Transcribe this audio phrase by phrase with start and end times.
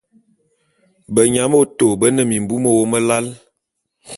[1.13, 3.25] Benyabôtô bé ne mimbu mewôm lal.